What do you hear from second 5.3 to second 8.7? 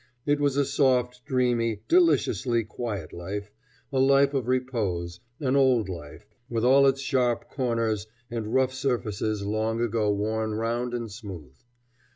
an old life, with all its sharp corners and